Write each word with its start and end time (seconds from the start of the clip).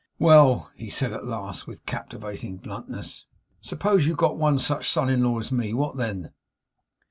'Well,' 0.17 0.71
he 0.75 0.89
said, 0.89 1.13
at 1.13 1.27
last, 1.27 1.67
with 1.67 1.85
captivating 1.85 2.57
bluntness, 2.57 3.27
'suppose 3.61 4.07
you 4.07 4.15
got 4.15 4.35
one 4.35 4.57
such 4.57 4.89
son 4.89 5.09
in 5.11 5.23
law 5.23 5.37
as 5.37 5.51
me, 5.51 5.75
what 5.75 5.95
then? 5.97 6.31